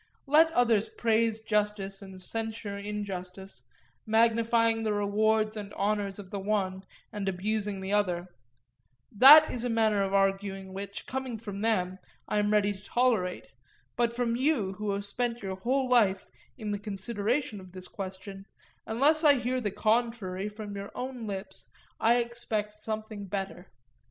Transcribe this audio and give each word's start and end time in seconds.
Let 0.25 0.51
others 0.53 0.89
praise 0.89 1.41
justice 1.41 2.01
and 2.01 2.19
censure 2.19 2.75
injustice, 2.75 3.63
magnifying 4.07 4.81
the 4.81 4.93
rewards 4.93 5.55
and 5.55 5.71
honours 5.75 6.17
of 6.17 6.31
the 6.31 6.39
one 6.39 6.85
and 7.13 7.29
abusing 7.29 7.81
the 7.81 7.93
other; 7.93 8.27
that 9.11 9.51
is 9.51 9.63
a 9.63 9.69
manner 9.69 10.01
of 10.01 10.11
arguing 10.11 10.73
which, 10.73 11.05
coming 11.05 11.37
from 11.37 11.61
them, 11.61 11.99
I 12.27 12.39
am 12.39 12.51
ready 12.51 12.73
to 12.73 12.83
tolerate, 12.83 13.49
but 13.95 14.11
from 14.11 14.35
you 14.35 14.73
who 14.73 14.89
have 14.93 15.05
spent 15.05 15.43
your 15.43 15.57
whole 15.57 15.87
life 15.87 16.25
in 16.57 16.71
the 16.71 16.79
consideration 16.79 17.59
of 17.59 17.71
this 17.71 17.87
question, 17.87 18.45
unless 18.87 19.23
I 19.23 19.35
hear 19.35 19.61
the 19.61 19.69
contrary 19.69 20.49
from 20.49 20.75
your 20.75 20.89
own 20.95 21.27
lips, 21.27 21.69
I 21.99 22.15
expect 22.17 22.73
something 22.73 23.25
better. 23.27 23.67